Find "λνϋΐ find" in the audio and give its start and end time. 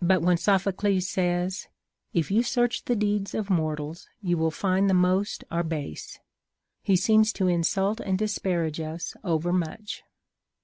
4.36-4.88